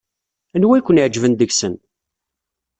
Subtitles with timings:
[0.55, 1.75] Anwa ay ken-iɛejben deg-sen?